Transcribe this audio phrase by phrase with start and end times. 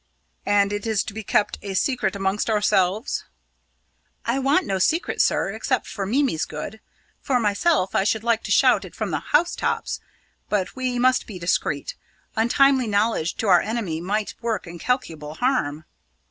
[0.47, 3.23] "And it is to be kept a secret amongst ourselves?"
[4.25, 6.81] "I want no secret, sir, except for Mimi's good.
[7.21, 9.99] For myself, I should like to shout it from the house tops!
[10.49, 11.93] But we must be discreet;
[12.35, 15.85] untimely knowledge to our enemy might work incalculable harm."